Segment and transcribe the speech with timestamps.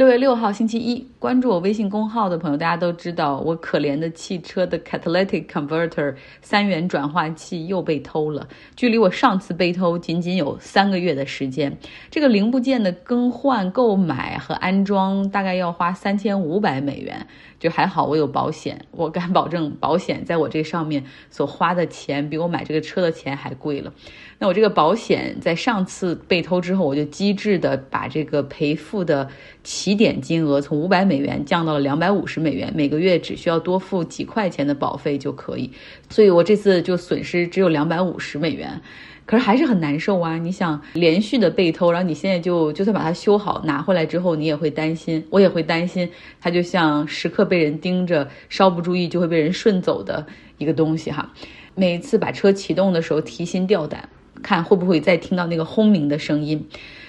[0.00, 8.48] 六月六号星期一，关注我微信公号的朋友，大家都知道我可怜的汽车的 catalytic converter 三元转化器又被偷了。
[8.74, 11.76] 距离我上次被偷仅仅有三个月的时间。
[12.10, 17.26] 这个零部件的更换、购买和安装大概要花三千五百美元。
[17.58, 23.92] 就还好，我有保险，我敢保证，保险在我这上面所花的钱比我买这个车的钱还贵了。
[24.38, 29.28] 那我这个保险在上次被偷之后，我就机智的把这个赔付的
[29.62, 35.70] 起点金额从五百美元降到了两百五十美元，每个月只需要多付几块钱的保费就可以。
[36.08, 38.80] 所以我这次就损失只有两百五十美元。
[39.26, 40.38] 可是还是很难受啊！
[40.38, 46.08] 你想连续的被偷，然后你现在就就算把它修好拿回来之后，你也会担心，我也会担心，
[46.40, 50.26] 它就像时刻被人盯着，稍不注意就会被人顺走的
[50.58, 51.32] 一个东西哈。
[51.76, 54.08] 每次把车启动的时候提心吊胆，
[54.42, 56.66] 看会不会再听到那个轰鸣的声音。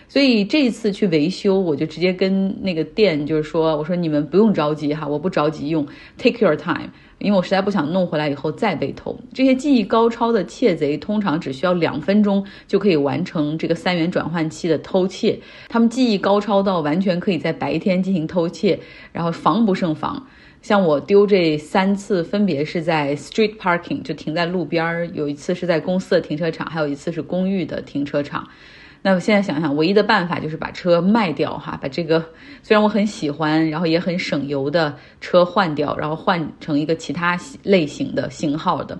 [0.08, 6.90] 所以这一次去维修，我就直接跟那个店就是说，我说你们不用着急哈，我不着急用，take your time。
[7.22, 9.18] 因为我实在不想弄回来以后再被偷。
[9.34, 15.40] 这些技艺高超的窃贼通常只需要两分钟就可以完成这个三元转换器的偷窃。
[15.70, 18.80] 他们技艺高超到完全可以在白天进行偷窃，
[19.12, 20.28] 然后防不胜防。
[20.62, 28.48] 像我丢这三次，分别是在 street parking，就停在路边儿；有一次是在公司的停车场，还有一次是公寓的停车场。
[29.04, 32.20] 那我现在想想，唯一的办法就是把车卖掉哈，把这个
[32.62, 38.98] 虽然我很喜欢，然后也很省油的车换掉，然后换成一个其他类型的型号的。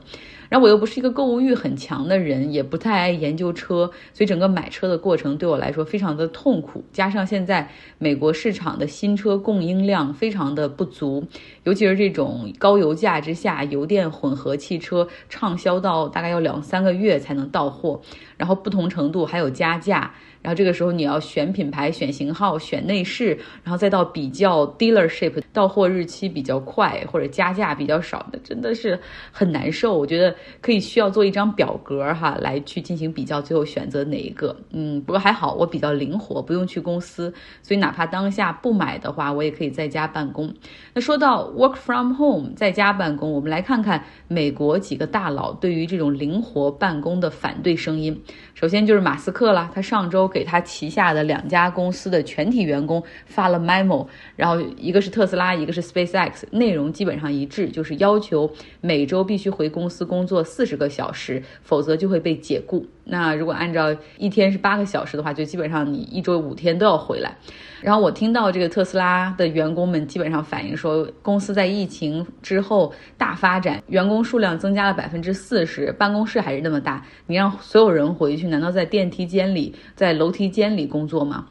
[0.52, 6.84] 然后我又不是一个购物欲很强的人，也不太爱研究车，所以整个买车的过程对我来说非常的痛苦。
[6.92, 11.24] 加上现在美国市场的新车供应量非常的不足，
[11.64, 18.02] 尤其是这种高油价之下，油电混合汽车畅销到大概要两三个月才能到货，
[18.36, 20.14] 然后不同程度还有加价。
[20.42, 29.00] 然后这个时候你要选品牌、选型号、选内饰，然后再到比较 dealership 到货日期比较快或者加价比较少的，真的是
[29.32, 29.98] 很难受。
[29.98, 34.56] 我觉得可以需要做一张表格哈，来去进行比较，最后选择哪一个。
[34.72, 40.54] 嗯，不过还好我比较灵活，不用去公司，所以哪怕当下不买的话，我也可以在家办公。
[40.94, 48.20] 那说到 work from home 在家办公，我们来看看美国几个大佬对于这种灵活办公的反对声音。
[48.54, 58.50] 首先就是马斯克了，他上周给他旗下的两家公司的全体员工发了 memo，然后一个是特斯拉，一个是 SpaceX，内容基本上一致，就是要求
[58.80, 62.86] 每周必须回公司工作四十个小时，否则就会被解雇。
[63.04, 67.36] 那如果按照一天是八个小时的话，就基本上你一周五天都要回来。
[67.82, 81.48] 然后我听到这个特斯拉的员工们基本上反映说，公司在疫情之后大发展，员工数量增加了百分之四十，办公室还是那么大，你让所有人回去，难道在电梯间里、在楼梯间里工作嘛？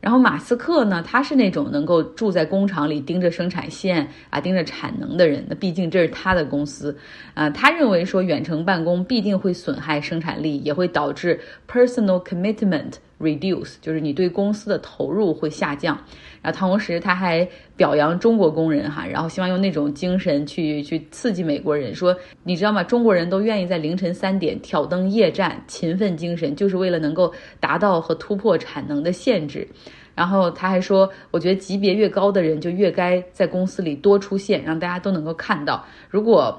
[0.00, 5.44] 然后马斯克呢，他是那种能够住在工厂里盯着生产线啊、盯着产能的人。
[5.48, 6.96] 那毕竟这是他的公司，
[7.34, 12.92] 啊，他认为说远程办公必定会损害生产力，也会导致 personal commitment。
[13.18, 15.98] Reduce 就是你对公司的投入会下降，
[16.42, 22.82] 然后同时他还表扬中国工人哈，然后希望用那种精神去去刺激美国人，说你知道吗？
[22.82, 29.66] 中国人都愿意在凌晨三点挑灯夜战，勤奋精神，就是为了能够达到和突破产能的限制。
[30.14, 35.84] 然后他还说，我觉得级别越高的人就越该在公司里多出现，让大家都能够看到。
[36.08, 36.58] 如果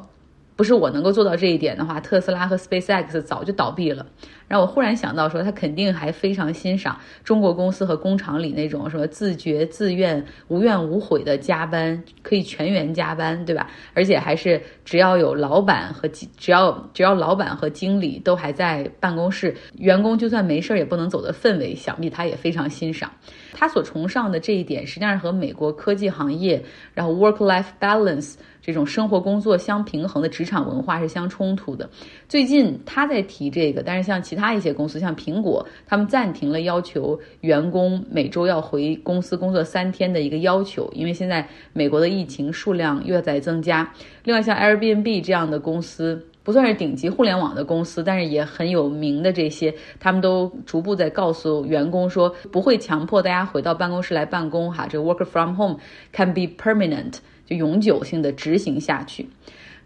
[0.56, 4.06] 不是我能够做到这一点的话，特斯拉和 SpaceX 早就倒闭了。
[4.48, 13.70] 让我忽然想到，说他肯定还非常欣赏中国公司和工厂里那种什么自觉、自愿、无怨无悔的加班，可以全员加班，对吧？
[13.94, 23.12] 而且还是只要有老板和只要只要老板和经理都还在办公室，员工就算没事儿也不能走的氛围，想必他也非常欣赏。
[23.54, 31.90] 他所崇尚的这一点，实际上是和美国科技行业，然后 work-life balance 这种生活工作相平衡的职场文化是相冲突的。
[32.30, 43.92] 最近他在提这个，但是像其其他一些公司，像苹果，他们暂停了要求员工每周要回公司工作三天的一个要求，因为现在美国的疫情数量又在增加。
[44.26, 46.24] 另外，像 Airbnb 这样的公司。
[46.44, 55.78] 不算是顶级互联网的公司，但是也很有名的这些，他们都逐步在告诉员工说，不会强迫大家回到办公室来办公，哈，这个 work from home
[56.14, 59.28] can be permanent，就永久性的执行下去。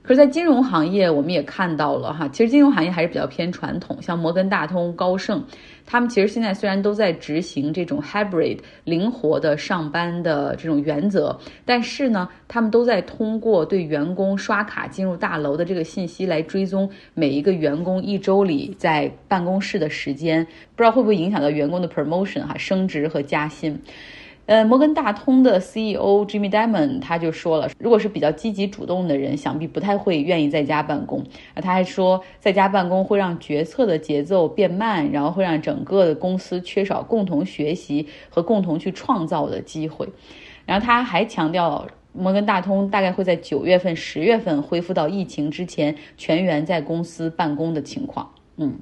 [0.04, 5.44] 可是，在金融行业，我们也看到了哈，其实金融行业还是比较偏传统，像摩根大通、高盛，
[5.86, 20.44] 他们其实现在虽然都在执行这种 hybrid 灵活的上班的这种原则，但是呢，他们都在通过对员工刷卡进入大楼的这个信息来追踪每一个员工一周里在办公室的时间，
[20.76, 23.80] 不知道会不会影响到员工的 promotion 哈，升职和加薪。
[24.48, 31.20] 呃，摩根大通的 CEO Jimmy Dimon 他就说了，如果是比较积极主动的人，想必不太会愿意在家办公。
[31.54, 40.10] 啊，他还说，在家办公会让决策的节奏变慢，然后会让整个的公司缺少共同学习和共同去创造的机会。
[40.66, 48.30] 然后他还强调，摩根大通大概会在九月份、十月份恢复到疫情之前全员在公司办公的情况。
[48.58, 48.78] 嗯。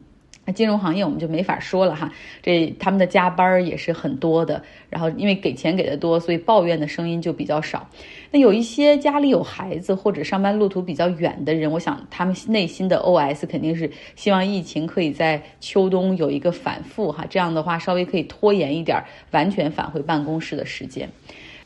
[0.51, 2.12] 金融行业我们就没法说了哈，
[2.42, 7.90] 这他们的加班也是很多的，然后因为给钱给的多，所以抱怨的声音就比较少。
[8.31, 21.10] 那有一些家里有孩子或者上班路途比较远的人，我想他们内心的 OS 肯定是希望疫情可以在秋冬有一个反复哈，这样的话稍微可以拖延一点完全返回办公室的时间。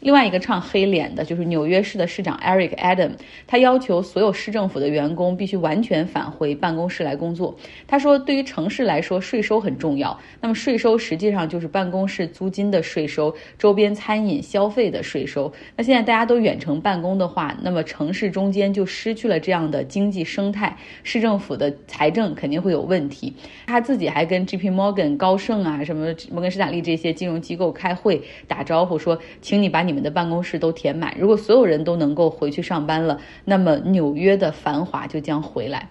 [0.04, 3.12] 另外一个唱黑脸的就是纽约市的市长 Eric Adam，
[3.48, 7.56] 他要求所有市政府的员工必须完全返回办公室来工作。
[7.88, 10.20] 他说，对于城市来说，税收很重要。
[10.42, 15.50] 那么税收实际上就是办公室租金的税收、周边餐饮消费的税收。
[15.78, 23.34] 那现在大家都远程办公的话，那么城市中间就失去了这样的经济生态，市政府的财政肯定会有问题。
[23.66, 24.70] 他自己还跟 J.P.
[24.70, 29.93] Morgan、高盛啊、什么摩根士丹利这些金融机构开会打招呼，说，请你把你。
[29.94, 35.90] 你们的办公室都填满，如果所有人都能够回去上班了，那么纽约的繁华就将回来。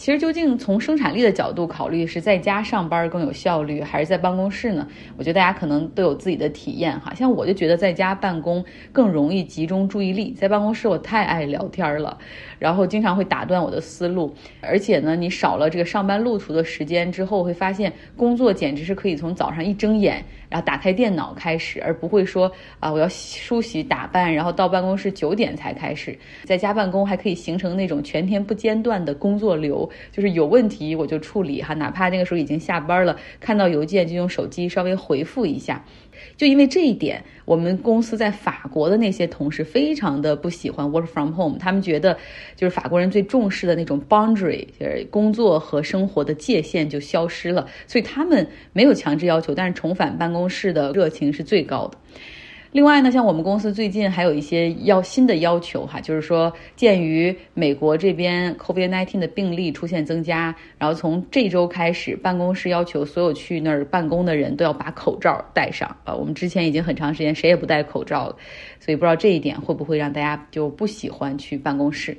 [0.00, 4.88] 其实，究竟从生产力的角度考虑，是在家上班更有效率，还是在办公室呢？
[5.18, 7.12] 我觉得大家可能都有自己的体验哈。
[7.14, 12.16] 像我就觉得在家办公更容易集中注意力，在办公室我太爱聊天了，
[12.58, 14.34] 然后经常会打断我的思路。
[14.62, 26.18] 而且呢，你少了这个上班路途的时间之后，会发现工作简直是可以从早上一睁眼，然后打开电脑开始，而不会说啊我要梳洗打扮，然后到办公室九点才开始。
[26.44, 29.89] 在家办公还可以形成那种全天不间断的工作流。
[30.12, 35.84] 就是有问题我就处理哈，哪怕那个时候已经下班了，看到邮件就用手机稍微回复一下。
[36.36, 42.16] 就因为这一点，我们公司在法国的那些同事非常的不喜欢 work from home，他们觉得
[42.56, 51.96] 就是法国人最重视的那种 boundary，就是工作和生活的界限就消失了，所以他们没有强制要求，但是重返办公室的热情是最高的。
[52.72, 66.14] 另外呢，像我们公司最近还有一些要新的要求哈，就是说，鉴于美国这边 COVID-19 的病例出现增加，然后从这周开始，办公室要求所有去那儿办公的人都要把口罩戴上啊。
[66.14, 68.36] 我们之前已经很长时间谁也不戴口罩了，
[68.78, 72.16] 所以不知道这一点会不会让大家就不喜欢去办公室。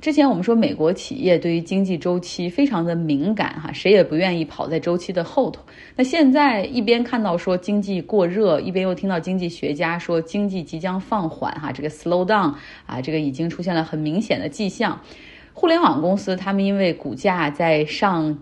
[0.00, 5.62] 之前我们说美国企业对于经济周期非常的敏感哈，谁也不愿意跑在周期的后头。
[5.96, 12.54] 那现在一边看到说经济过热，一边又听到经济学家说经济即将放缓哈，这个 slow down
[12.84, 15.00] 啊，这个已经出现了很明显的迹象。
[15.54, 18.38] 互联网公司他们因为股价在上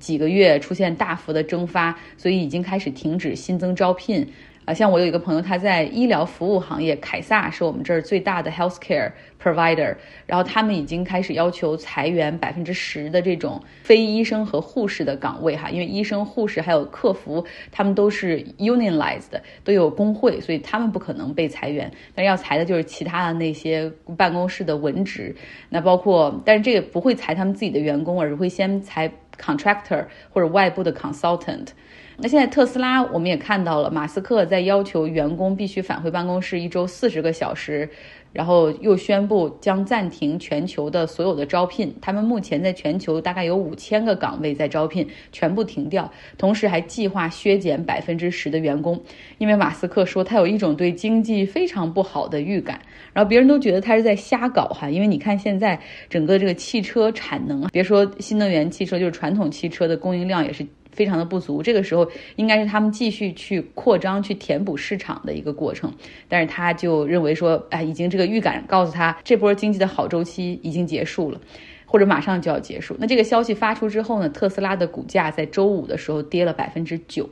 [0.00, 4.26] 几个月出现大幅的蒸发，所以已经开始停止新增招聘。
[4.64, 9.12] 啊，像我有一个朋友，他在医疗服务行业，凯撒是我们这儿最大的 healthcare
[9.42, 9.94] provider，
[10.26, 25.36] 然后他们已经开始要求裁员百分之十的这种非医生和护士的岗位哈，因为医生、护士还有客服，他们都是 unionized，都有工会，所以他们不可能被裁员，但是要裁的就是其他的那些办公室的文职，
[25.68, 31.68] 那包括，但是这个不会裁他们自己的员工，而是会先裁 contractor 或者外部的 consultant。
[32.16, 37.90] 那现在特斯拉，我们也看到了，马斯克在要求员工必须返回办公室一周四十个小时，
[38.34, 41.94] 然后又宣布将暂停全球的所有的招聘。
[42.02, 46.12] 他们目前在全球大概有五千个岗位在招聘，全部停掉。
[46.36, 49.00] 同时还计划削减百分之十的员工，
[49.38, 52.78] 因为马斯克说他有一种对经济非常不好的预感。
[53.14, 60.66] 然后别人都觉得他是在瞎搞哈，因为你看现在整个这个汽车产能，别说新能源汽车，就是传统汽车的供应量也是。
[60.94, 65.92] 非常的不足，这个时候应该是他们继续去扩张、去填补市场的一个过程。
[66.28, 71.40] 但是他就认为说，哎，已经这个预感告诉他，这波经济的好周期已经结束了，
[71.84, 72.96] 或者马上就要结束。
[72.98, 77.28] 那这个消息发出之后呢，特斯拉的股价在周五的时候跌了百分之九。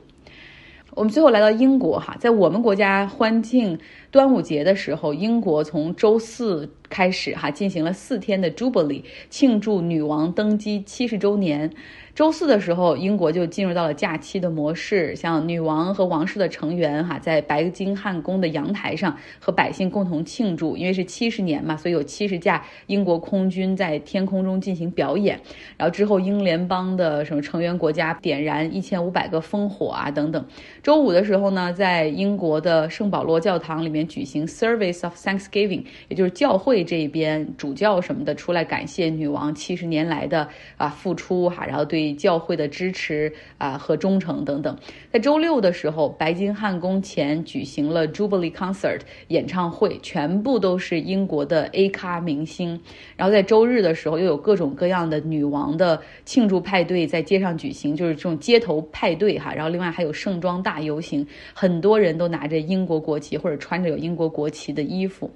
[0.95, 3.79] 我们最后来到英国哈，在我们国家欢庆
[4.11, 11.71] 端午节的时候，英国从周四开始哈进行了四天的 Jubilee，庆祝女王登基七十周年。
[12.13, 25.41] 周四的时候，英国就进入到了假期的模式，像女王和王室的成员哈，在白金汉宫的阳台上和百姓共同庆祝，因为是七十年嘛，所以有七十架英国空军在天空中进行表演。
[25.75, 30.45] 然后之后，英联邦的什么成员国家点燃一千五百个烽火啊等等。
[30.83, 44.77] 周五的时候呢，在英国的圣保罗教堂里面举行 Service of Thanksgiving，也就是教会会这边主教什么的出来感谢女王七十年来的啊付出哈，然后对教会的支持啊和忠诚等等。
[45.11, 48.99] 在周六的时候，白金汉宫前举行了 Jubilee Concert
[49.29, 52.79] 演唱会，全部都是英国的 A 咖明星。
[53.15, 59.53] 然后在周日的时候，又有各种各样的女王的庆祝派对在街上举行，就是这种街头派对哈。
[59.53, 65.29] 然后另外还有盛装大游行，很多人都拿着英国国旗或者穿着有英国国旗的衣服。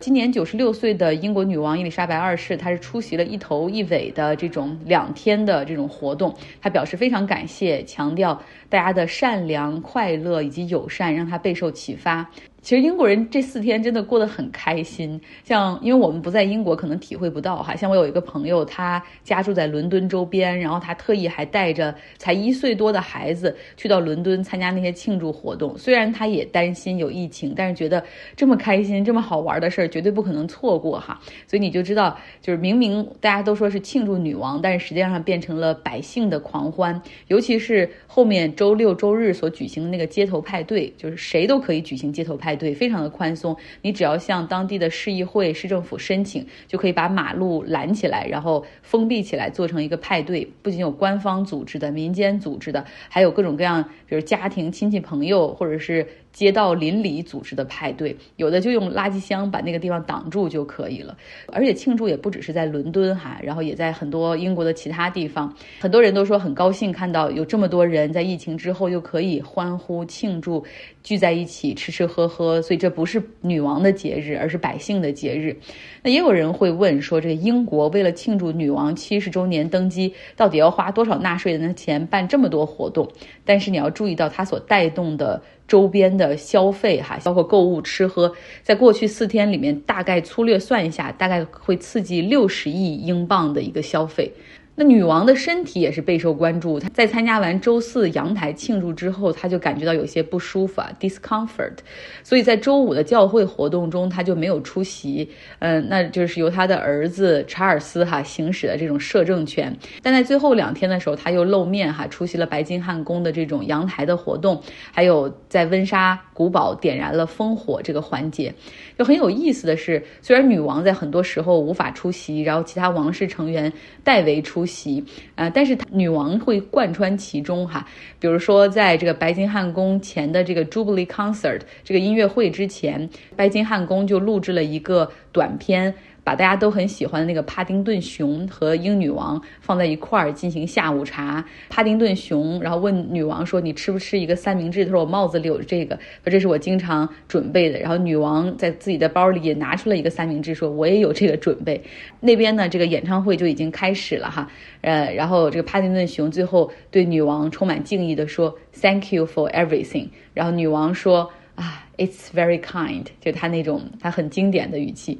[0.00, 12.30] 今年九十六岁的英国女王伊丽莎白二世，她是出席了一头一尾的这种两天的这种活动，她表示非常感谢，强调大家的善良、快乐以及友善，让她备受启发。
[12.60, 17.74] 其实英国人这四天真的过得很开心，像因为我们不在英国，可能体会不到哈。
[17.74, 25.78] 像我有一个朋友，他家住在伦敦周边，然后他特意还带着才一岁多的孩子去到伦敦参加那些庆祝活动。
[25.78, 28.04] 虽然他也担心有疫情，但是觉得
[28.36, 31.18] 这么开心、这么好玩的事儿绝对不可能错过哈。
[31.46, 37.00] 所以你就知道，就是明明大家都说是庆祝女王，但是实际上变成了百姓的狂欢。
[37.28, 42.47] 尤其是后面周六周日所举行的那个街头派对，就是谁都可以举行街头派。
[42.48, 43.54] 派对，非常的宽松。
[43.82, 50.50] 你只要向当地的市议会、市政府申请，就可以把马路拦起来，然后封闭起来，做成一个派对。
[50.62, 56.06] 不仅有官方组织的、民间组织的，还有各种各样，比如家庭、亲戚、朋友，或者是。
[56.30, 61.16] 街道邻里组织的派对，有的就用垃圾箱把那个地方挡住就可以了。
[61.48, 65.52] 而且庆祝也不只是在伦敦哈，然后也在很多英国的其他地方。
[65.80, 70.64] 很多人都说很高兴看到有这么多人在疫情之后又可以欢呼庆祝，
[71.02, 72.37] 聚在一起吃吃喝喝。
[72.38, 75.56] 喝所以这不是女王的节日，而是百姓的节日。
[76.04, 83.10] 那也有人会问说，这个英国为了庆祝女王七十周年登基，到底要花多少纳税人的钱办这么多活动？
[83.44, 85.42] 但是你要注意到它所带动的。
[85.68, 94.32] 周边的消费哈，包括购物、吃喝，在过去四天里面，大概粗略算一下，大概会刺激六十亿英镑的一个消费。
[94.80, 96.78] 那女王的身体也是备受关注。
[96.78, 101.78] 她在参加完周四阳台庆祝之后，她就感觉到有些不舒服啊，discomfort。
[102.22, 105.28] 所以在周五的教会活动中，她就没有出席。
[105.58, 109.76] 嗯，那就是由她的儿子查尔斯哈行使的这种摄政权。
[110.00, 118.54] 但在最后两天的时候，他又露面哈，出席了白金汉宫的这种阳台的活动，还有在温莎古堡点燃了烽火这个环节。
[118.96, 123.72] 就很有意思的是，虽然女王在很多时候无法出席，然后其他王室成员
[124.04, 124.67] 代为出。
[124.68, 125.02] 席
[125.34, 127.84] 啊，但是女王会贯穿其中哈。
[128.20, 135.94] 比如说，在这个白金汉宫前的这个 Jubilee Concert 这个音乐会之前，白金汉宫就录制了一个短片。
[136.24, 141.42] 把大家都很喜欢的那个帕丁顿熊和英女王放在一块儿进行下午茶。
[141.70, 151.82] 帕丁顿熊然后问女王说：“你吃不吃一个三明治？”他说：“我帽子里有这个，说这是我经常准备的。”然后女王在自己的包里也拿出了一个三明治，说：“我也有这个准备。”
[152.20, 154.50] 那边呢，这个演唱会就已经开始了哈。
[154.82, 165.18] 呃，然后这个帕丁顿熊最后对女王充满敬意的说：“Thank you for everything。”然后女王说：“啊，It's very kind。”就他那种他很经典的语气。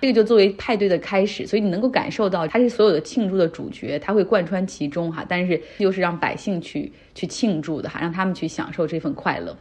[0.00, 9.56] 这个就作为派对的开始，所以你能够感受到他是所有的庆祝的主角，他会贯穿其中哈，但是又是让百姓去去庆祝的哈，让他们去享受这份快乐。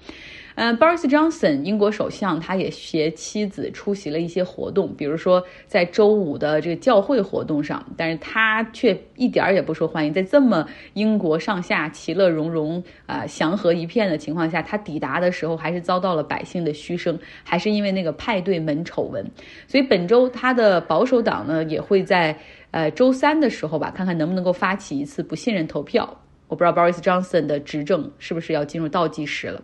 [0.55, 10.13] 嗯，Boris Johnson，英国首相，他也携妻子出席了一些活动，比如说在周五的这个教会活动上，但是他却一点儿也不受欢迎。
[10.13, 19.25] 在这么英国上下其乐融融啊祥和一片的情况下，他抵达的时候还是遭到了百姓的嘘声，还是因为那个派对门丑闻。
[19.67, 22.37] 所以本周他的保守党呢也会在
[22.69, 26.07] 呃周三的时候吧，看看能不能够发起一次不信任投票。
[26.47, 29.59] 我不知道 Boris Johnson 的执政是不是要进入倒计时了。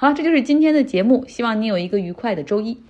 [0.00, 2.82] 好，这就是今天的节目，希望你有一个愉快的周一。